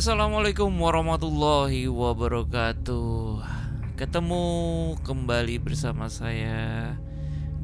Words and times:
Assalamualaikum 0.00 0.80
warahmatullahi 0.80 1.84
wabarakatuh. 1.84 3.44
Ketemu 4.00 4.44
kembali 5.04 5.60
bersama 5.60 6.08
saya 6.08 6.96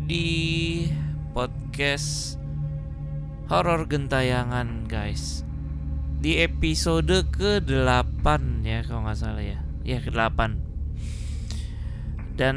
di 0.04 0.84
podcast 1.32 2.36
horor 3.48 3.88
gentayangan, 3.88 4.84
guys. 4.84 5.48
Di 6.20 6.44
episode 6.44 7.24
ke-8 7.32 8.28
ya 8.68 8.84
kalau 8.84 9.08
nggak 9.08 9.16
salah 9.16 9.40
ya. 9.40 9.64
Ya 9.80 10.04
ke-8. 10.04 10.60
Dan 12.36 12.56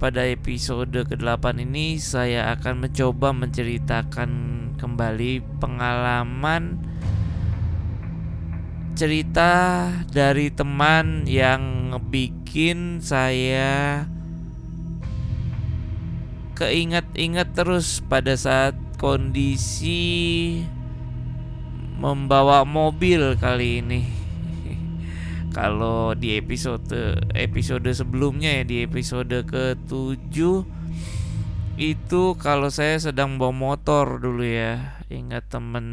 pada 0.00 0.24
episode 0.24 0.96
ke-8 0.96 1.60
ini 1.60 2.00
saya 2.00 2.56
akan 2.56 2.88
mencoba 2.88 3.36
menceritakan 3.36 4.32
kembali 4.80 5.44
pengalaman 5.60 6.88
cerita 9.00 9.88
dari 10.12 10.52
teman 10.52 11.24
yang 11.24 11.88
bikin 12.12 13.00
saya 13.00 14.04
keinget-inget 16.52 17.48
terus 17.56 18.04
pada 18.04 18.36
saat 18.36 18.76
kondisi 19.00 20.60
membawa 21.96 22.68
mobil 22.68 23.40
kali 23.40 23.80
ini. 23.80 24.04
Kalau 25.56 26.12
di 26.12 26.36
episode 26.36 27.24
episode 27.32 27.88
sebelumnya 27.96 28.60
ya 28.60 28.68
di 28.68 28.84
episode 28.84 29.48
ke-7 29.48 30.36
itu 31.80 32.22
kalau 32.36 32.68
saya 32.68 33.00
sedang 33.00 33.40
bawa 33.40 33.56
motor 33.56 34.20
dulu 34.20 34.44
ya 34.44 34.99
ingat 35.10 35.50
temen 35.50 35.86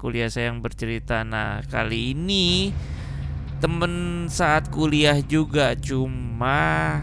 kuliah 0.00 0.32
saya 0.32 0.48
yang 0.48 0.64
bercerita. 0.64 1.20
Nah 1.22 1.60
kali 1.68 2.16
ini 2.16 2.72
temen 3.60 4.24
saat 4.32 4.72
kuliah 4.72 5.20
juga 5.20 5.76
cuma 5.76 7.00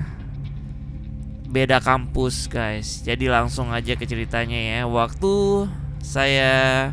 beda 1.46 1.78
kampus 1.78 2.50
guys. 2.50 3.06
Jadi 3.06 3.30
langsung 3.30 3.70
aja 3.70 3.94
ke 3.94 4.10
ceritanya 4.10 4.58
ya. 4.58 4.82
Waktu 4.90 5.70
saya 6.02 6.92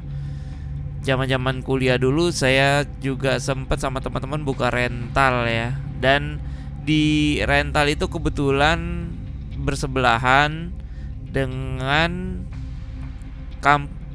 zaman-zaman 1.00 1.64
kuliah 1.64 1.96
dulu 1.96 2.28
saya 2.28 2.84
juga 3.00 3.40
sempat 3.40 3.80
sama 3.80 4.04
teman-teman 4.04 4.44
buka 4.44 4.68
rental 4.68 5.48
ya. 5.48 5.80
Dan 5.96 6.36
di 6.84 7.40
rental 7.48 7.88
itu 7.88 8.12
kebetulan 8.12 9.08
bersebelahan 9.56 10.72
dengan 11.32 12.40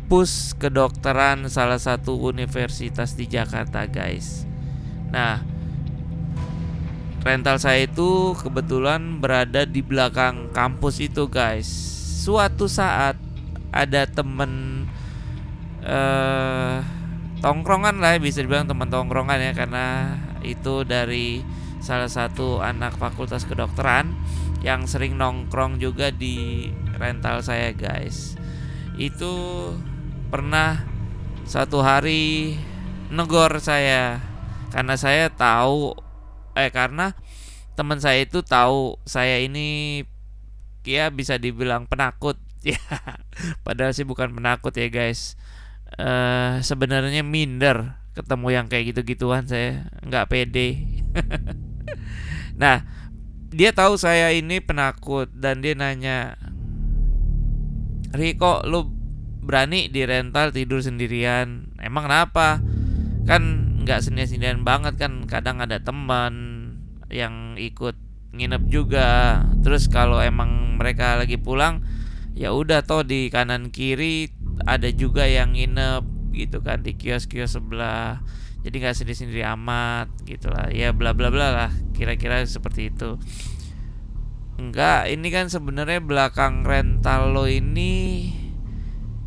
kampus 0.06 0.54
kedokteran 0.62 1.50
salah 1.50 1.82
satu 1.82 2.14
universitas 2.30 3.18
di 3.18 3.26
Jakarta, 3.26 3.90
guys. 3.90 4.46
Nah, 5.10 5.42
rental 7.26 7.58
saya 7.58 7.90
itu 7.90 8.38
kebetulan 8.38 9.18
berada 9.18 9.66
di 9.66 9.82
belakang 9.82 10.54
kampus 10.54 11.02
itu, 11.02 11.26
guys. 11.26 11.66
Suatu 12.22 12.70
saat 12.70 13.18
ada 13.74 14.06
temen 14.06 14.86
eh 15.82 16.86
tongkrongan 17.42 17.98
lah, 17.98 18.22
bisa 18.22 18.46
dibilang 18.46 18.70
teman 18.70 18.94
tongkrongan 18.94 19.42
ya 19.42 19.58
karena 19.58 20.14
itu 20.46 20.86
dari 20.86 21.42
salah 21.82 22.14
satu 22.14 22.62
anak 22.62 22.94
fakultas 23.02 23.42
kedokteran 23.50 24.14
yang 24.62 24.86
sering 24.86 25.18
nongkrong 25.18 25.82
juga 25.82 26.14
di 26.14 26.70
rental 26.94 27.42
saya 27.42 27.74
guys 27.74 28.38
itu 28.98 29.34
pernah 30.30 30.84
satu 31.46 31.82
hari 31.86 32.58
negor 33.14 33.62
saya. 33.62 34.22
Karena 34.74 34.98
saya 35.00 35.32
tahu 35.32 35.96
eh 36.56 36.72
karena 36.72 37.16
teman 37.76 38.00
saya 38.00 38.24
itu 38.24 38.40
tahu 38.40 38.96
saya 39.04 39.44
ini 39.44 40.02
ya 40.84 41.10
bisa 41.14 41.38
dibilang 41.38 41.86
penakut. 41.86 42.40
Ya 42.66 42.82
padahal 43.62 43.94
sih 43.94 44.10
bukan 44.10 44.34
penakut 44.34 44.74
ya 44.74 44.90
guys. 44.90 45.38
Uh, 46.02 46.58
sebenarnya 46.66 47.22
minder 47.22 47.94
ketemu 48.18 48.48
yang 48.50 48.66
kayak 48.66 48.90
gitu-gituan 48.90 49.46
saya 49.46 49.86
nggak 50.02 50.34
pede. 50.34 50.82
Nah 52.56 52.88
dia 53.52 53.76
tahu 53.76 54.00
saya 54.00 54.32
ini 54.32 54.64
penakut 54.64 55.28
dan 55.36 55.60
dia 55.60 55.76
nanya 55.76 56.40
Riko 58.16 58.64
lu 58.64 58.95
berani 59.46 59.88
di 59.88 60.02
rental 60.04 60.50
tidur 60.50 60.82
sendirian. 60.82 61.70
Emang 61.78 62.10
kenapa? 62.10 62.60
Kan 63.30 63.44
nggak 63.86 64.02
sendirian 64.02 64.66
banget 64.66 64.98
kan 64.98 65.30
kadang 65.30 65.62
ada 65.62 65.78
teman 65.78 66.34
yang 67.14 67.54
ikut 67.56 67.94
nginep 68.34 68.64
juga. 68.68 69.42
Terus 69.62 69.88
kalau 69.88 70.18
emang 70.20 70.82
mereka 70.82 71.16
lagi 71.16 71.38
pulang 71.38 71.86
ya 72.36 72.52
udah 72.52 72.84
toh 72.84 73.06
di 73.06 73.32
kanan 73.32 73.72
kiri 73.72 74.28
ada 74.68 74.92
juga 74.92 75.24
yang 75.24 75.56
nginep 75.56 76.36
gitu 76.36 76.60
kan 76.60 76.84
di 76.84 76.98
kios-kios 76.98 77.56
sebelah. 77.56 78.20
Jadi 78.66 78.82
nggak 78.82 78.98
sendiri 78.98 79.16
sendiri 79.16 79.44
amat 79.56 80.10
gitulah 80.26 80.74
ya 80.74 80.90
bla 80.90 81.14
bla 81.14 81.30
bla 81.30 81.54
lah 81.54 81.72
kira-kira 81.94 82.42
seperti 82.44 82.90
itu. 82.92 83.22
Enggak 84.56 85.12
ini 85.12 85.30
kan 85.30 85.52
sebenarnya 85.52 86.02
belakang 86.02 86.66
rental 86.66 87.36
lo 87.36 87.46
ini 87.46 88.32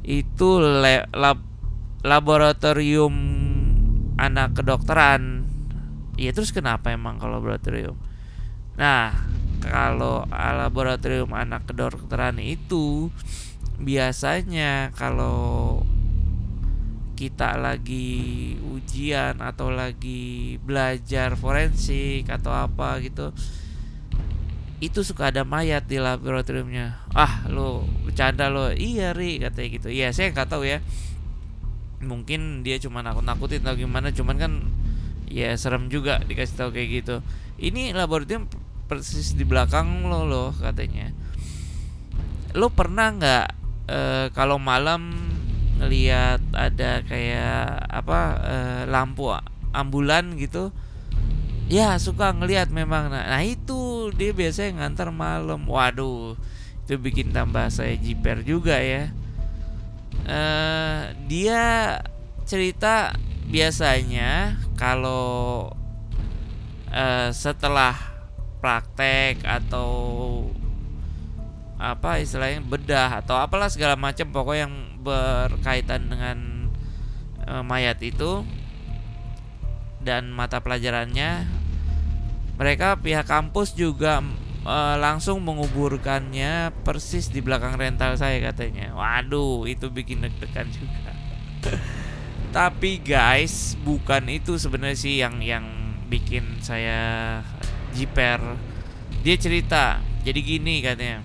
itu 0.08 0.56
le, 0.56 1.04
lab, 1.12 1.44
laboratorium 2.00 3.12
anak 4.16 4.56
kedokteran. 4.56 5.44
Ya 6.16 6.32
terus 6.32 6.50
kenapa 6.50 6.88
emang 6.96 7.20
kalau 7.20 7.44
laboratorium? 7.44 8.00
Nah 8.80 9.12
kalau 9.60 10.24
laboratorium 10.32 11.36
anak 11.36 11.68
kedokteran 11.68 12.40
itu 12.40 13.12
biasanya 13.76 14.90
kalau 14.96 15.84
kita 17.18 17.58
lagi 17.58 18.54
ujian 18.62 19.42
atau 19.42 19.74
lagi 19.74 20.56
belajar 20.62 21.34
forensik 21.34 22.30
atau 22.30 22.54
apa 22.54 23.02
gitu 23.02 23.34
itu 24.78 25.02
suka 25.02 25.34
ada 25.34 25.42
mayat 25.42 25.90
di 25.90 25.98
laboratoriumnya. 25.98 27.02
Ah 27.10 27.46
lo 27.50 27.82
bercanda 28.06 28.46
lo 28.46 28.70
iya 28.70 29.10
ri 29.10 29.42
katanya 29.42 29.68
gitu. 29.74 29.88
Ya 29.90 30.14
saya 30.14 30.30
nggak 30.30 30.48
tahu 30.50 30.66
ya. 30.66 30.78
Mungkin 31.98 32.62
dia 32.62 32.78
cuma 32.78 33.02
nakut 33.02 33.26
nakutin 33.26 33.66
atau 33.66 33.74
gimana. 33.74 34.14
Cuman 34.14 34.38
kan 34.38 34.52
ya 35.26 35.50
serem 35.58 35.90
juga 35.90 36.22
dikasih 36.22 36.54
tahu 36.54 36.70
kayak 36.70 36.88
gitu. 37.02 37.16
Ini 37.58 37.90
laboratorium 37.90 38.46
persis 38.86 39.34
di 39.34 39.42
belakang 39.42 40.06
lo 40.06 40.22
lo 40.22 40.44
katanya. 40.54 41.10
Lo 42.54 42.70
pernah 42.70 43.10
nggak 43.12 43.46
e, 43.90 43.98
kalau 44.32 44.62
malam 44.62 45.28
ngelihat 45.78 46.42
ada 46.54 47.06
kayak 47.06 47.86
apa 47.86 48.20
uh, 48.42 48.82
lampu 48.90 49.30
ambulan 49.70 50.34
gitu? 50.34 50.74
Ya 51.70 51.94
suka 52.02 52.34
ngelihat 52.34 52.72
memang. 52.74 53.12
Nah, 53.12 53.30
nah 53.30 53.42
itu 53.46 53.78
dia 54.14 54.32
biasanya 54.32 54.84
ngantar 54.84 55.12
malam. 55.12 55.64
Waduh 55.66 56.38
itu 56.88 56.94
bikin 56.96 57.36
tambah 57.36 57.68
saya 57.68 57.96
jiper 58.00 58.40
juga 58.46 58.80
ya. 58.80 59.12
Uh, 60.28 61.12
dia 61.28 61.96
cerita 62.48 63.12
biasanya 63.48 64.56
kalau 64.76 65.68
uh, 66.92 67.28
setelah 67.32 67.96
praktek 68.58 69.44
atau 69.46 69.88
apa 71.78 72.18
istilahnya 72.18 72.58
bedah 72.66 73.22
atau 73.22 73.38
apalah 73.38 73.70
segala 73.70 73.94
macam 73.94 74.34
pokok 74.34 74.56
yang 74.58 74.74
berkaitan 74.98 76.10
dengan 76.10 76.38
e, 77.46 77.62
mayat 77.62 78.02
itu 78.02 78.42
dan 80.02 80.34
mata 80.34 80.58
pelajarannya 80.58 81.46
mereka 82.58 82.98
pihak 82.98 83.30
kampus 83.30 83.70
juga 83.78 84.18
e, 84.66 84.76
langsung 84.98 85.38
menguburkannya 85.46 86.74
persis 86.82 87.30
di 87.30 87.38
belakang 87.38 87.78
rental 87.78 88.18
saya 88.18 88.42
katanya. 88.42 88.98
Waduh 88.98 89.64
itu 89.70 89.86
bikin 89.94 90.26
deg-degan 90.26 90.66
juga. 90.74 91.14
Tapi 92.58 92.98
guys 92.98 93.78
bukan 93.86 94.26
itu 94.26 94.58
sebenarnya 94.58 94.98
sih 94.98 95.22
yang 95.22 95.38
yang 95.38 95.64
bikin 96.10 96.58
saya 96.58 97.40
jiper. 97.94 98.42
Dia 99.22 99.38
cerita 99.38 100.02
jadi 100.26 100.40
gini 100.42 100.82
katanya. 100.82 101.22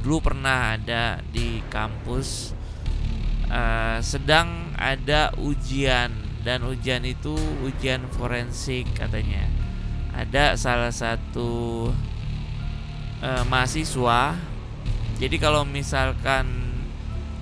Dulu 0.00 0.32
pernah 0.32 0.80
ada 0.80 1.20
di 1.28 1.60
kampus 1.68 2.56
uh, 3.52 4.00
sedang 4.00 4.72
ada 4.80 5.36
ujian. 5.36 6.32
Dan 6.42 6.66
ujian 6.66 7.06
itu 7.06 7.38
ujian 7.62 8.02
forensik 8.10 8.98
katanya 8.98 9.51
ada 10.12 10.54
salah 10.60 10.92
satu 10.92 11.90
uh, 13.24 13.44
mahasiswa 13.48 14.36
jadi 15.16 15.36
kalau 15.40 15.64
misalkan 15.64 16.72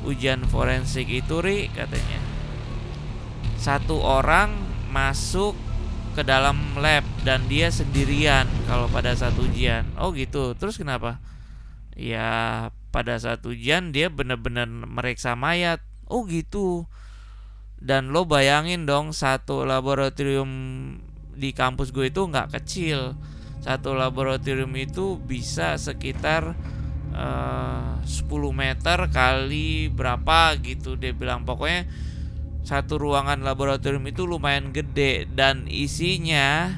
ujian 0.06 0.46
forensik 0.48 1.10
itu 1.10 1.42
ri 1.44 1.68
katanya 1.70 2.20
satu 3.60 4.00
orang 4.00 4.56
masuk 4.88 5.52
ke 6.16 6.26
dalam 6.26 6.74
lab 6.80 7.06
dan 7.22 7.46
dia 7.46 7.70
sendirian 7.70 8.48
kalau 8.66 8.90
pada 8.90 9.14
saat 9.14 9.36
ujian. 9.38 9.86
Oh 10.00 10.10
gitu. 10.10 10.58
Terus 10.58 10.80
kenapa? 10.80 11.22
Ya 11.94 12.68
pada 12.90 13.14
saat 13.20 13.44
ujian 13.46 13.94
dia 13.94 14.10
benar-benar 14.10 14.66
meriksa 14.66 15.38
mayat. 15.38 15.78
Oh 16.10 16.26
gitu. 16.26 16.90
Dan 17.80 18.12
lo 18.12 18.26
bayangin 18.26 18.84
dong 18.84 19.14
satu 19.14 19.64
laboratorium 19.64 20.50
di 21.40 21.56
kampus 21.56 21.88
gue 21.90 22.12
itu 22.12 22.20
nggak 22.20 22.60
kecil. 22.60 23.16
Satu 23.64 23.96
laboratorium 23.96 24.72
itu 24.76 25.16
bisa 25.16 25.80
sekitar 25.80 26.52
eh, 27.16 27.96
uh, 27.96 28.04
10 28.04 28.28
meter 28.52 29.08
kali 29.08 29.88
berapa 29.88 30.60
gitu 30.60 31.00
dia 31.00 31.16
bilang. 31.16 31.48
Pokoknya 31.48 31.88
satu 32.60 33.00
ruangan 33.00 33.40
laboratorium 33.40 34.04
itu 34.04 34.28
lumayan 34.28 34.70
gede 34.70 35.24
dan 35.32 35.64
isinya 35.64 36.68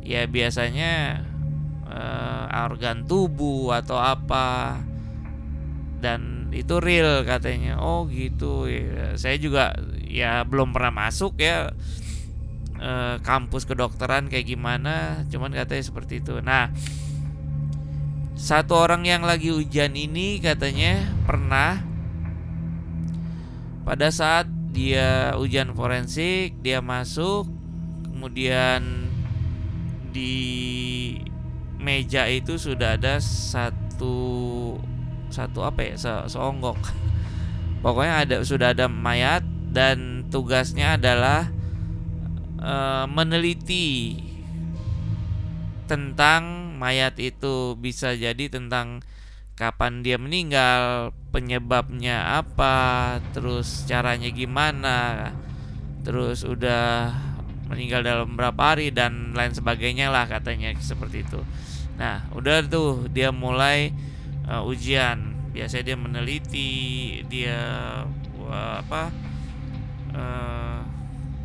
ya 0.00 0.24
biasanya 0.24 1.22
uh, 1.84 2.64
organ 2.66 3.04
tubuh 3.04 3.76
atau 3.76 4.00
apa. 4.00 4.80
Dan 6.00 6.48
itu 6.56 6.80
real 6.80 7.28
katanya. 7.28 7.76
Oh 7.76 8.08
gitu 8.08 8.64
ya. 8.64 9.14
Saya 9.20 9.36
juga 9.36 9.76
ya 10.08 10.42
belum 10.48 10.72
pernah 10.72 11.06
masuk 11.06 11.36
ya 11.38 11.70
uh, 12.80 13.16
kampus 13.20 13.68
kedokteran 13.68 14.32
kayak 14.32 14.48
gimana 14.48 15.22
cuman 15.28 15.52
katanya 15.52 15.84
seperti 15.84 16.24
itu. 16.24 16.40
Nah 16.40 16.72
satu 18.40 18.72
orang 18.72 19.04
yang 19.04 19.20
lagi 19.20 19.52
ujian 19.52 19.92
ini 19.92 20.40
katanya 20.40 21.12
pernah 21.28 21.84
pada 23.84 24.08
saat 24.08 24.48
dia 24.72 25.36
ujian 25.36 25.76
forensik 25.76 26.56
dia 26.64 26.80
masuk 26.80 27.44
kemudian 28.08 29.12
di 30.10 30.36
meja 31.80 32.28
itu 32.28 32.60
sudah 32.60 33.00
ada 33.00 33.16
satu 33.20 34.76
satu 35.32 35.64
apa 35.64 35.80
ya 35.86 35.94
se 35.96 36.12
seonggok. 36.32 36.76
Pokoknya 37.84 38.14
ada 38.24 38.36
sudah 38.44 38.76
ada 38.76 38.92
mayat 38.92 39.40
dan 39.72 40.28
tugasnya 40.28 41.00
adalah 41.00 41.48
uh, 42.60 43.08
meneliti 43.08 44.20
tentang 45.90 46.76
mayat 46.78 47.18
itu 47.18 47.74
bisa 47.74 48.14
jadi 48.14 48.46
tentang 48.46 49.02
kapan 49.58 50.00
dia 50.00 50.16
meninggal, 50.16 51.12
penyebabnya 51.34 52.40
apa, 52.40 53.18
terus 53.36 53.84
caranya 53.84 54.32
gimana, 54.32 55.32
terus 56.00 56.48
udah 56.48 57.12
meninggal 57.68 58.00
dalam 58.00 58.40
berapa 58.40 58.72
hari 58.72 58.88
dan 58.88 59.36
lain 59.36 59.52
sebagainya 59.52 60.08
lah 60.08 60.24
katanya 60.24 60.72
seperti 60.80 61.28
itu. 61.28 61.44
Nah, 62.00 62.24
udah 62.32 62.64
tuh 62.64 63.04
dia 63.12 63.28
mulai 63.28 63.92
uh, 64.48 64.64
ujian. 64.64 65.36
Biasanya 65.52 65.92
dia 65.92 65.98
meneliti, 65.98 66.70
dia 67.28 67.58
uh, 68.40 68.74
apa? 68.80 69.12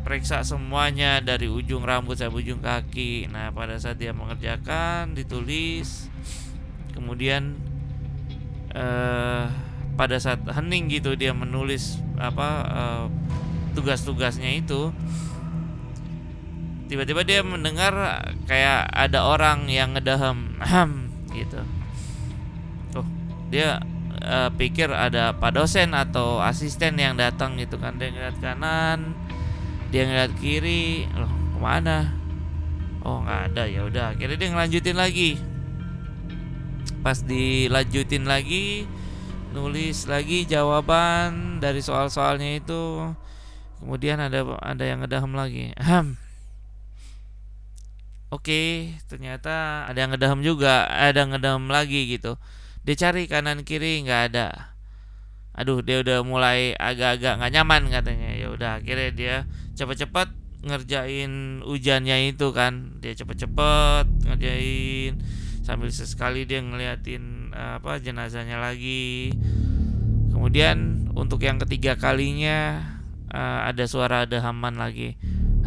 Periksa 0.06 0.46
semuanya 0.46 1.18
dari 1.18 1.50
ujung 1.50 1.82
rambut 1.82 2.14
sampai 2.14 2.46
ujung 2.46 2.62
kaki. 2.62 3.26
Nah, 3.26 3.50
pada 3.50 3.74
saat 3.74 3.98
dia 3.98 4.14
mengerjakan, 4.14 5.18
ditulis, 5.18 6.06
kemudian 6.94 7.58
uh, 8.70 9.50
pada 9.98 10.16
saat 10.22 10.38
hening 10.46 10.92
gitu 10.92 11.18
dia 11.18 11.34
menulis 11.34 11.98
apa 12.22 12.48
uh, 12.70 13.04
tugas-tugasnya 13.74 14.62
itu. 14.62 14.94
Tiba-tiba 16.86 17.26
dia 17.26 17.42
mendengar 17.42 18.22
kayak 18.46 18.86
ada 18.94 19.26
orang 19.26 19.66
yang 19.66 19.98
ngedahem 19.98 20.54
gitu. 21.34 21.66
Oh 22.94 23.02
dia 23.50 23.82
uh, 24.22 24.54
pikir 24.54 24.86
ada 24.94 25.34
pak 25.34 25.50
dosen 25.50 25.98
atau 25.98 26.38
asisten 26.38 26.94
yang 26.94 27.18
datang 27.18 27.58
gitu 27.58 27.74
kan. 27.74 27.98
Dia 27.98 28.14
ngeliat 28.14 28.38
kanan 28.38 29.25
dia 29.90 30.02
ngeliat 30.06 30.32
kiri 30.38 31.06
loh 31.14 31.30
ke 31.30 31.58
mana? 31.58 32.10
Oh 33.06 33.22
nggak 33.22 33.40
ada 33.52 33.62
ya 33.70 33.86
udah. 33.86 34.04
Akhirnya 34.14 34.36
dia 34.36 34.48
ngelanjutin 34.50 34.96
lagi. 34.98 35.30
Pas 37.06 37.22
dilanjutin 37.22 38.26
lagi 38.26 38.90
nulis 39.54 40.04
lagi 40.10 40.44
jawaban 40.44 41.62
dari 41.62 41.80
soal-soalnya 41.80 42.58
itu. 42.58 43.14
Kemudian 43.78 44.18
ada 44.18 44.42
ada 44.58 44.84
yang 44.84 45.06
ngedaham 45.06 45.32
lagi. 45.38 45.70
Oke 48.26 48.42
okay, 48.42 48.68
ternyata 49.06 49.86
ada 49.86 49.96
yang 50.02 50.10
ngedaham 50.10 50.42
juga 50.42 50.90
ada 50.90 51.22
yang 51.22 51.30
ngedaham 51.38 51.70
lagi 51.70 52.10
gitu. 52.10 52.34
Dia 52.82 52.98
cari 52.98 53.30
kanan 53.30 53.62
kiri 53.62 54.02
nggak 54.02 54.22
ada. 54.34 54.74
Aduh 55.54 55.80
dia 55.80 56.02
udah 56.02 56.26
mulai 56.26 56.74
agak-agak 56.74 57.38
nggak 57.38 57.52
nyaman 57.54 57.82
katanya. 57.88 58.30
Ya 58.34 58.50
udah 58.50 58.70
akhirnya 58.82 59.10
dia 59.14 59.36
cepet-cepet 59.76 60.28
ngerjain 60.66 61.62
ujiannya 61.62 62.32
itu 62.32 62.50
kan. 62.50 62.98
Dia 63.04 63.12
cepet-cepet 63.14 64.26
ngerjain 64.26 65.20
sambil 65.66 65.90
sesekali 65.90 66.46
dia 66.46 66.62
ngeliatin 66.62 67.52
uh, 67.52 67.78
apa 67.78 68.00
jenazahnya 68.00 68.58
lagi. 68.58 69.34
Kemudian 70.32 71.08
untuk 71.12 71.42
yang 71.44 71.60
ketiga 71.62 71.96
kalinya 71.96 72.82
uh, 73.30 73.68
ada 73.68 73.84
suara 73.86 74.24
ada 74.24 74.40
haman 74.42 74.80
lagi. 74.80 75.14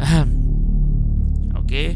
Oke 1.60 1.64
okay. 1.64 1.88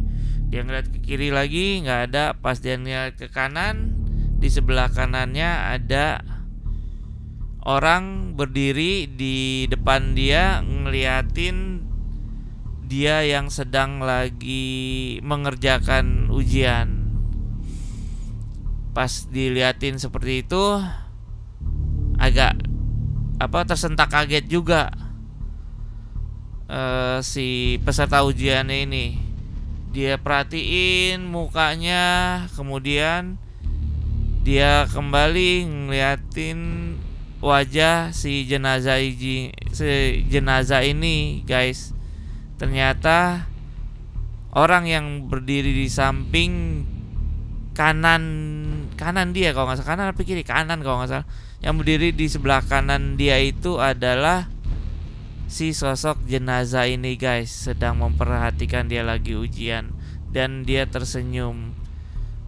dia 0.53 0.63
ngeliat 0.63 0.87
ke 0.93 0.99
kiri 1.03 1.35
lagi 1.35 1.83
nggak 1.83 2.01
ada. 2.13 2.25
Pas 2.39 2.61
dia 2.63 2.79
ngeliat 2.79 3.19
ke 3.19 3.27
kanan 3.29 3.99
di 4.39 4.53
sebelah 4.53 4.93
kanannya 4.93 5.81
ada 5.81 6.21
orang 7.65 8.37
berdiri 8.37 9.09
di 9.09 9.65
depan 9.73 10.13
dia 10.13 10.61
ngeliatin 10.61 11.81
dia 12.85 13.25
yang 13.25 13.49
sedang 13.49 14.05
lagi 14.05 15.17
mengerjakan 15.25 16.29
ujian. 16.29 17.17
Pas 18.93 19.27
diliatin 19.33 19.97
seperti 19.97 20.45
itu 20.45 20.65
agak 22.21 22.55
apa 23.43 23.61
tersentak 23.67 24.13
kaget 24.13 24.47
juga 24.47 24.95
uh, 26.69 27.19
si 27.25 27.81
peserta 27.83 28.23
ujian 28.23 28.69
ini. 28.69 29.19
Dia 29.95 30.19
perhatiin 30.19 31.25
mukanya 31.25 32.45
kemudian 32.53 33.39
dia 34.45 34.85
kembali 34.93 35.65
ngeliatin 35.65 36.61
wajah 37.41 38.13
si 38.13 38.45
jenazah 38.45 39.01
si 39.73 39.91
jenazah 40.29 40.83
ini 40.85 41.47
guys 41.49 41.94
ternyata 42.57 43.49
orang 44.55 44.87
yang 44.87 45.07
berdiri 45.27 45.75
di 45.75 45.91
samping 45.91 46.85
kanan 47.75 48.23
kanan 48.95 49.35
dia 49.35 49.51
kalau 49.51 49.67
nggak 49.67 49.83
salah 49.83 49.91
kanan 49.91 50.07
apa 50.15 50.23
kiri? 50.23 50.47
Kanan 50.47 50.81
kalau 50.81 51.03
nggak 51.03 51.11
salah. 51.11 51.27
Yang 51.59 51.75
berdiri 51.83 52.09
di 52.15 52.27
sebelah 52.31 52.63
kanan 52.63 53.19
dia 53.19 53.43
itu 53.43 53.83
adalah 53.83 54.47
si 55.51 55.75
sosok 55.75 56.23
jenazah 56.31 56.87
ini 56.87 57.19
guys. 57.19 57.51
Sedang 57.51 57.99
memperhatikan 58.01 58.87
dia 58.87 59.03
lagi 59.03 59.35
ujian. 59.35 59.91
Dan 60.31 60.67
dia 60.67 60.87
tersenyum 60.87 61.75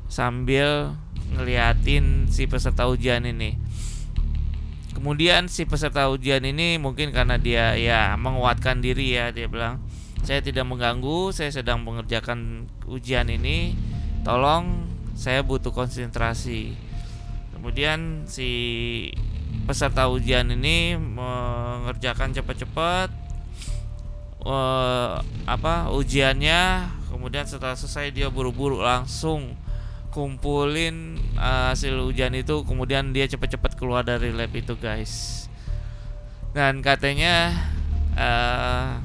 sambil 0.07 0.95
ngeliatin 1.35 2.31
si 2.31 2.47
peserta 2.47 2.87
ujian 2.87 3.27
ini. 3.27 3.59
Kemudian 4.95 5.51
si 5.51 5.67
peserta 5.69 6.09
ujian 6.09 6.43
ini 6.47 6.79
mungkin 6.81 7.13
karena 7.13 7.37
dia 7.37 7.77
ya 7.77 8.17
menguatkan 8.17 8.81
diri 8.81 9.13
ya 9.13 9.29
dia 9.29 9.47
bilang 9.47 9.83
saya 10.27 10.43
tidak 10.43 10.67
mengganggu 10.67 11.31
saya 11.31 11.55
sedang 11.55 11.87
mengerjakan 11.87 12.67
ujian 12.91 13.31
ini. 13.31 13.79
Tolong 14.27 14.91
saya 15.15 15.47
butuh 15.47 15.71
konsentrasi. 15.71 16.75
Kemudian 17.55 18.27
si 18.27 18.51
peserta 19.71 20.11
ujian 20.11 20.51
ini 20.51 20.99
mengerjakan 20.99 22.35
cepat-cepat 22.35 23.15
uh, 24.43 25.23
apa 25.47 25.95
ujiannya. 25.95 26.91
Kemudian 27.07 27.47
setelah 27.47 27.79
selesai 27.79 28.11
dia 28.11 28.27
buru-buru 28.27 28.83
langsung 28.83 29.55
kumpulin 30.11 31.23
uh, 31.39 31.71
hasil 31.71 32.03
ujian 32.03 32.35
itu. 32.35 32.67
Kemudian 32.67 33.15
dia 33.15 33.31
cepat-cepat 33.31 33.79
keluar 33.79 34.03
dari 34.03 34.35
lab 34.35 34.51
itu 34.51 34.75
guys. 34.75 35.47
Dan 36.51 36.83
katanya 36.83 37.55
uh, 38.19 38.99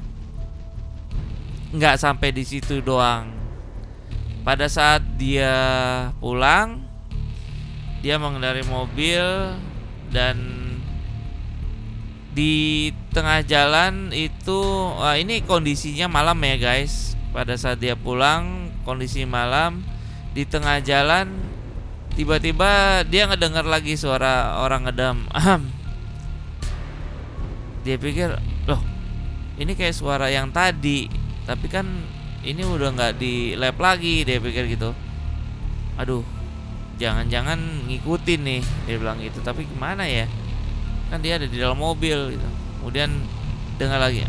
nggak 1.71 1.95
sampai 1.95 2.35
di 2.35 2.43
situ 2.43 2.83
doang. 2.83 3.31
Pada 4.41 4.65
saat 4.67 5.05
dia 5.15 5.53
pulang 6.17 6.83
dia 8.01 8.17
mengendarai 8.17 8.65
mobil 8.65 9.21
dan 10.09 10.37
di 12.33 12.89
tengah 13.13 13.45
jalan 13.45 14.09
itu 14.09 14.59
wah 14.97 15.13
ini 15.13 15.45
kondisinya 15.45 16.09
malam 16.09 16.41
ya 16.41 16.57
guys. 16.57 17.15
Pada 17.31 17.55
saat 17.55 17.79
dia 17.79 17.95
pulang 17.95 18.73
kondisi 18.83 19.23
malam 19.23 19.85
di 20.35 20.43
tengah 20.43 20.83
jalan 20.83 21.31
tiba-tiba 22.17 23.03
dia 23.07 23.29
ngedengar 23.29 23.63
lagi 23.63 23.95
suara 23.95 24.59
orang 24.59 24.89
ngedam. 24.89 25.17
Dia 27.81 27.97
pikir 27.97 28.29
loh 28.69 28.81
ini 29.57 29.77
kayak 29.77 29.95
suara 29.97 30.29
yang 30.29 30.49
tadi 30.53 31.09
tapi 31.45 31.67
kan 31.67 31.85
ini 32.41 32.65
udah 32.65 32.93
nggak 32.93 33.13
di 33.21 33.53
lab 33.57 33.77
lagi 33.77 34.25
dia 34.25 34.41
pikir 34.41 34.65
gitu. 34.71 34.93
Aduh 35.97 36.25
jangan-jangan 37.01 37.89
ngikutin 37.89 38.41
nih 38.45 38.61
dia 38.85 38.95
bilang 38.97 39.17
gitu. 39.21 39.41
Tapi 39.41 39.65
gimana 39.65 40.05
ya? 40.05 40.29
Kan 41.09 41.21
dia 41.21 41.37
ada 41.37 41.45
di 41.49 41.57
dalam 41.57 41.77
mobil 41.77 42.37
gitu. 42.37 42.49
Kemudian 42.81 43.13
dengar 43.77 43.97
lagi 43.97 44.21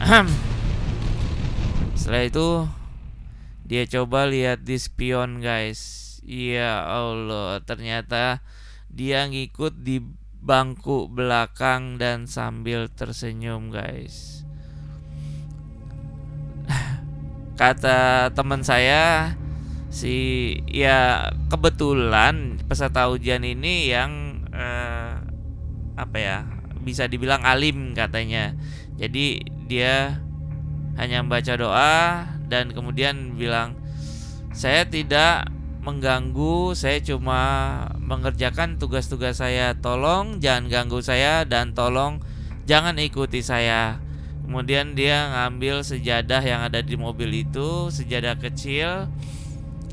setelah 1.93 2.25
itu 2.27 2.49
dia 3.63 3.87
coba 3.87 4.27
lihat 4.27 4.67
di 4.67 4.75
spion 4.75 5.39
guys. 5.39 6.01
Ya 6.23 6.83
Allah 6.83 7.63
ternyata 7.63 8.43
dia 8.91 9.27
ngikut 9.27 9.83
di 9.83 10.03
bangku 10.43 11.07
belakang 11.07 12.03
dan 12.03 12.27
sambil 12.27 12.91
tersenyum 12.91 13.71
guys 13.71 14.43
kata 17.57 18.33
teman 18.33 18.65
saya 18.65 19.37
si 19.93 20.57
ya 20.73 21.29
kebetulan 21.53 22.57
peserta 22.65 23.13
ujian 23.13 23.45
ini 23.45 23.93
yang 23.93 24.43
eh, 24.49 25.13
apa 25.97 26.17
ya 26.17 26.39
bisa 26.83 27.07
dibilang 27.07 27.45
alim 27.47 27.95
katanya. 27.95 28.57
Jadi 28.99 29.45
dia 29.71 30.21
hanya 30.99 31.25
membaca 31.25 31.55
doa 31.57 32.27
dan 32.51 32.75
kemudian 32.75 33.39
bilang 33.39 33.79
saya 34.53 34.85
tidak 34.85 35.49
mengganggu, 35.83 36.79
saya 36.79 37.03
cuma 37.03 37.41
mengerjakan 37.99 38.79
tugas-tugas 38.79 39.41
saya. 39.41 39.75
Tolong 39.79 40.39
jangan 40.39 40.69
ganggu 40.71 41.01
saya 41.03 41.43
dan 41.49 41.73
tolong 41.73 42.21
jangan 42.69 42.99
ikuti 43.01 43.41
saya. 43.43 43.99
Kemudian 44.53 44.93
dia 44.93 45.33
ngambil 45.33 45.81
sejadah 45.81 46.45
yang 46.45 46.61
ada 46.61 46.85
di 46.85 46.93
mobil 46.93 47.41
itu, 47.41 47.89
sejadah 47.89 48.37
kecil. 48.37 49.09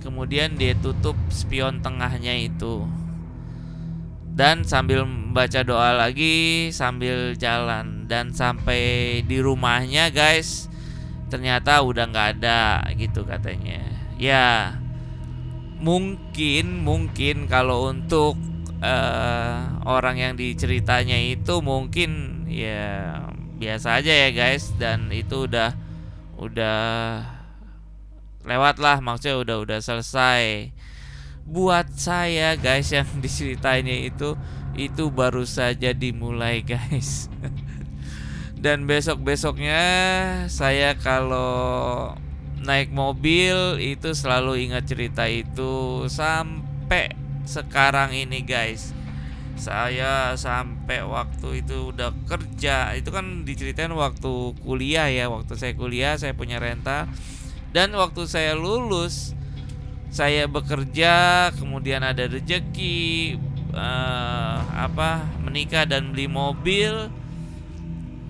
Kemudian 0.03 0.59
dia 0.59 0.75
tutup 0.75 1.15
spion 1.31 1.79
tengahnya 1.79 2.35
itu. 2.35 2.83
Dan 4.35 4.67
sambil 4.67 5.07
membaca 5.07 5.63
doa 5.63 5.95
lagi 5.95 6.67
sambil 6.75 7.39
jalan. 7.39 8.03
Dan 8.11 8.35
sampai 8.35 9.23
di 9.23 9.39
rumahnya 9.39 10.11
guys 10.11 10.67
ternyata 11.31 11.79
udah 11.79 12.11
nggak 12.11 12.43
ada 12.43 12.83
gitu 12.99 13.23
katanya. 13.23 13.79
Ya 14.19 14.75
mungkin 15.79 16.83
mungkin 16.83 17.47
kalau 17.47 17.95
untuk 17.95 18.35
uh, 18.83 19.79
orang 19.87 20.19
yang 20.19 20.33
diceritanya 20.35 21.15
itu 21.15 21.63
mungkin 21.63 22.43
ya 22.51 23.23
biasa 23.59 23.99
aja 23.99 24.09
ya 24.09 24.29
guys. 24.31 24.71
Dan 24.79 25.11
itu 25.11 25.45
udah 25.45 25.75
udah 26.39 26.79
lewat 28.47 28.79
lah. 28.79 29.03
Maksudnya 29.03 29.35
udah 29.37 29.57
udah 29.61 29.79
selesai. 29.83 30.71
Buat 31.43 31.91
saya 31.93 32.55
guys 32.55 32.89
yang 32.89 33.05
diceritainnya 33.23 34.07
itu 34.07 34.39
itu 34.79 35.11
baru 35.11 35.43
saja 35.43 35.91
dimulai 35.91 36.63
guys. 36.63 37.27
Dan 38.63 38.87
besok 38.87 39.23
besoknya 39.23 39.83
saya 40.51 40.95
kalau 40.99 42.11
naik 42.59 42.91
mobil 42.91 43.79
itu 43.79 44.11
selalu 44.11 44.67
ingat 44.67 44.83
cerita 44.83 45.23
itu 45.31 46.05
sampai 46.11 47.15
sekarang 47.47 48.11
ini 48.11 48.43
guys 48.43 48.91
saya 49.59 50.33
sampai 50.39 51.03
waktu 51.03 51.61
itu 51.61 51.91
udah 51.91 52.15
kerja. 52.25 52.95
Itu 52.95 53.11
kan 53.11 53.43
diceritain 53.43 53.91
waktu 53.91 54.55
kuliah 54.63 55.11
ya. 55.11 55.27
Waktu 55.27 55.53
saya 55.59 55.75
kuliah 55.75 56.15
saya 56.15 56.33
punya 56.33 56.57
renta. 56.57 57.05
Dan 57.69 57.93
waktu 57.93 58.25
saya 58.25 58.57
lulus 58.57 59.37
saya 60.09 60.49
bekerja 60.49 61.47
kemudian 61.53 62.01
ada 62.01 62.25
rezeki 62.25 63.37
uh, 63.77 64.57
apa 64.73 65.21
menikah 65.43 65.85
dan 65.85 66.15
beli 66.15 66.25
mobil. 66.25 67.11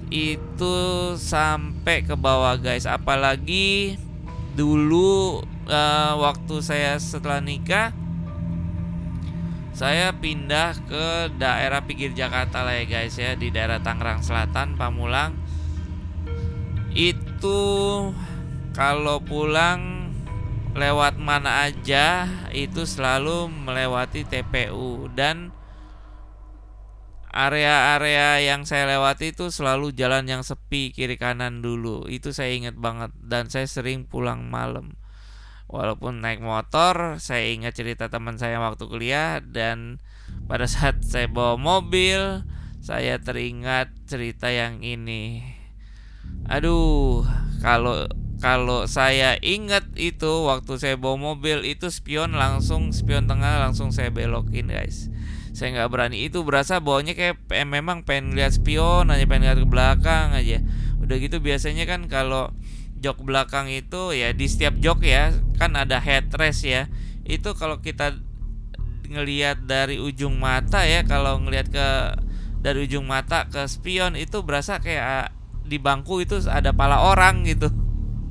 Itu 0.09 1.13
sampai 1.15 2.03
ke 2.03 2.17
bawah 2.17 2.57
guys. 2.57 2.89
Apalagi 2.89 3.95
dulu 4.57 5.45
uh, 5.69 6.13
waktu 6.19 6.55
saya 6.65 6.97
setelah 6.97 7.39
nikah 7.39 7.95
saya 9.79 10.11
pindah 10.11 10.75
ke 10.91 11.31
daerah 11.39 11.79
pinggir 11.87 12.11
Jakarta 12.11 12.67
lah 12.67 12.83
ya 12.83 12.83
guys 12.83 13.15
ya 13.15 13.39
di 13.39 13.47
daerah 13.47 13.79
Tangerang 13.79 14.19
Selatan 14.19 14.75
Pamulang. 14.75 15.39
Itu 16.91 18.11
kalau 18.75 19.23
pulang 19.23 20.11
lewat 20.75 21.15
mana 21.15 21.63
aja 21.71 22.27
itu 22.51 22.83
selalu 22.83 23.47
melewati 23.47 24.27
TPU 24.27 25.07
dan 25.15 25.55
area-area 27.31 28.43
yang 28.43 28.67
saya 28.67 28.99
lewati 28.99 29.31
itu 29.31 29.47
selalu 29.47 29.95
jalan 29.95 30.27
yang 30.27 30.43
sepi 30.43 30.91
kiri 30.91 31.15
kanan 31.15 31.63
dulu. 31.63 32.03
Itu 32.11 32.35
saya 32.35 32.51
ingat 32.51 32.75
banget. 32.75 33.15
Dan 33.15 33.47
saya 33.47 33.63
sering 33.63 34.03
pulang 34.03 34.43
malam 34.43 34.99
walaupun 35.69 36.25
naik 36.25 36.41
motor 36.41 37.21
saya 37.21 37.53
ingat 37.53 37.77
cerita 37.77 38.09
teman 38.09 38.41
saya 38.41 38.57
waktu 38.57 38.89
kuliah 38.89 39.37
dan 39.39 40.01
pada 40.49 40.65
saat 40.65 41.05
saya 41.05 41.29
bawa 41.29 41.55
mobil 41.61 42.43
saya 42.81 43.21
teringat 43.21 43.93
cerita 44.09 44.49
yang 44.49 44.81
ini. 44.81 45.45
Aduh 46.49 47.21
kalau 47.61 48.09
kalau 48.39 48.87
saya 48.87 49.37
ingat 49.43 49.85
itu 49.99 50.47
waktu 50.47 50.79
saya 50.79 50.95
bawa 50.97 51.35
mobil 51.35 51.61
itu 51.67 51.91
spion 51.93 52.33
langsung 52.33 52.89
spion 52.89 53.29
tengah 53.29 53.61
langsung 53.61 53.93
saya 53.93 54.09
belokin 54.09 54.73
guys. 54.73 55.13
Saya 55.53 55.75
nggak 55.75 55.91
berani. 55.91 56.23
Itu 56.25 56.47
berasa 56.47 56.79
bawanya 56.81 57.13
kayak 57.13 57.45
memang 57.67 58.07
pengen 58.07 58.33
lihat 58.33 58.57
spion 58.57 59.11
aja 59.11 59.27
pengen 59.27 59.53
lihat 59.53 59.59
ke 59.59 59.67
belakang 59.69 60.33
aja. 60.33 60.63
Udah 61.03 61.15
gitu 61.19 61.43
biasanya 61.43 61.83
kan 61.85 62.07
kalau 62.07 62.55
jok 62.99 63.21
belakang 63.27 63.67
itu 63.67 64.15
ya 64.15 64.31
di 64.31 64.47
setiap 64.47 64.75
jok 64.79 65.03
ya 65.03 65.35
kan 65.59 65.75
ada 65.75 65.99
headrest 65.99 66.63
ya. 66.63 66.87
Itu 67.27 67.53
kalau 67.59 67.83
kita 67.83 68.15
ngelihat 69.09 69.67
dari 69.67 69.99
ujung 69.99 70.39
mata 70.39 70.85
ya 70.87 71.03
kalau 71.03 71.41
ngelihat 71.43 71.67
ke 71.73 71.87
dari 72.63 72.87
ujung 72.87 73.09
mata 73.09 73.49
ke 73.49 73.65
spion 73.67 74.13
itu 74.15 74.45
berasa 74.45 74.79
kayak 74.79 75.03
ah, 75.03 75.27
di 75.67 75.81
bangku 75.81 76.23
itu 76.23 76.39
ada 76.47 76.71
pala 76.71 77.03
orang 77.03 77.43
gitu. 77.43 77.67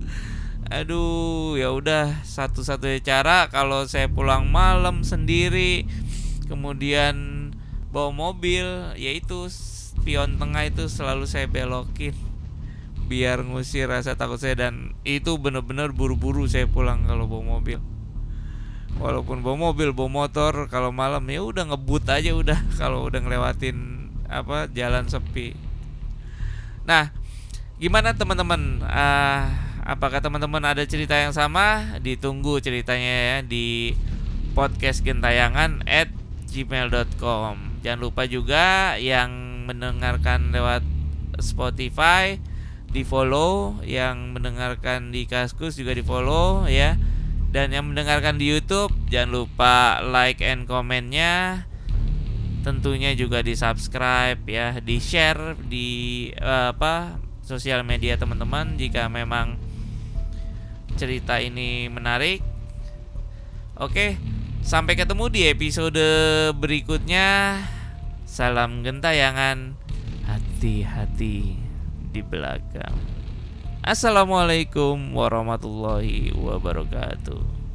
Aduh 0.73 1.61
ya 1.61 1.69
udah 1.69 2.25
satu-satunya 2.25 3.05
cara 3.05 3.53
kalau 3.53 3.85
saya 3.85 4.09
pulang 4.09 4.49
malam 4.49 5.05
sendiri 5.05 5.85
kemudian 6.49 7.49
bawa 7.93 8.13
mobil 8.13 8.65
yaitu 8.97 9.49
spion 9.49 10.37
tengah 10.41 10.69
itu 10.69 10.89
selalu 10.89 11.25
saya 11.25 11.49
belokin 11.49 12.28
biar 13.09 13.41
ngusir 13.41 13.88
rasa 13.88 14.15
takut 14.15 14.37
saya 14.37 14.69
dan 14.69 14.93
itu 15.09 15.41
bener-bener 15.41 15.91
buru-buru 15.97 16.45
saya 16.45 16.69
pulang 16.69 17.09
kalau 17.09 17.25
bawa 17.25 17.59
mobil. 17.59 17.81
Walaupun 19.00 19.41
bawa 19.41 19.73
mobil 19.73 19.97
bawa 19.97 20.29
motor 20.29 20.69
kalau 20.69 20.93
malam 20.93 21.25
ya 21.33 21.41
udah 21.41 21.73
ngebut 21.73 22.05
aja 22.07 22.37
udah 22.37 22.61
kalau 22.81 23.09
udah 23.09 23.25
ngelewatin 23.25 24.12
apa 24.29 24.69
jalan 24.77 25.09
sepi. 25.09 25.57
Nah 26.85 27.09
gimana 27.81 28.12
teman-teman? 28.12 28.85
Uh, 28.85 29.69
Apakah 29.88 30.21
teman-teman 30.21 30.61
ada 30.69 30.85
cerita 30.85 31.17
yang 31.17 31.33
sama? 31.33 31.97
Ditunggu 32.05 32.61
ceritanya 32.61 33.15
ya 33.25 33.37
di 33.41 33.97
podcast 34.53 35.00
gentayangan 35.00 35.81
at 35.88 36.12
gmail.com 36.53 37.81
Jangan 37.81 37.97
lupa 37.97 38.29
juga 38.29 39.00
yang 39.00 39.33
mendengarkan 39.65 40.53
lewat 40.53 40.85
Spotify 41.41 42.37
di 42.88 43.02
follow 43.04 43.80
Yang 43.85 44.16
mendengarkan 44.37 45.12
di 45.12 45.28
Kaskus 45.28 45.76
juga 45.76 45.92
di 45.92 46.04
follow 46.04 46.64
ya 46.68 46.97
Dan 47.49 47.73
yang 47.73 47.88
mendengarkan 47.92 48.37
di 48.40 48.49
Youtube 48.49 48.92
Jangan 49.09 49.30
lupa 49.30 50.00
like 50.04 50.40
and 50.40 50.64
komennya 50.64 51.64
Tentunya 52.64 53.14
juga 53.14 53.40
di 53.45 53.54
subscribe 53.54 54.40
ya 54.45 54.80
Di 54.80 54.99
share 54.99 55.57
di 55.68 56.28
uh, 56.37 56.75
apa 56.76 57.21
sosial 57.45 57.85
media 57.85 58.16
teman-teman 58.21 58.76
Jika 58.76 59.09
memang 59.09 59.68
cerita 60.99 61.38
ini 61.38 61.87
menarik. 61.87 62.42
Oke, 63.78 64.18
sampai 64.66 64.99
ketemu 64.99 65.30
di 65.30 65.47
episode 65.47 66.02
berikutnya. 66.59 67.62
Salam 68.26 68.83
gentayangan 68.83 69.78
hati. 70.26 70.83
hati-hati 70.85 71.68
di 72.11 72.25
belakang. 72.25 72.97
Assalamualaikum 73.85 75.17
warahmatullahi 75.17 76.35
wabarakatuh. 76.35 77.68